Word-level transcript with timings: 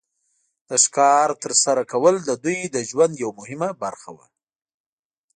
د 0.69 0.71
ښکار 0.83 1.29
تر 1.43 1.51
سره 1.63 1.81
کول 1.91 2.15
د 2.23 2.29
دوی 2.43 2.59
د 2.75 2.77
ژوند 2.89 3.13
یو 3.23 3.31
مهمه 3.39 3.69
برخه 3.83 4.09
وه. 4.15 4.25